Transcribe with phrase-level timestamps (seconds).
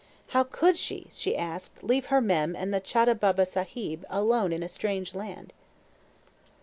[0.29, 4.63] "How could she," she asked, "leave her Mem and the chota baba sahib alone in
[4.63, 5.53] a strange land?"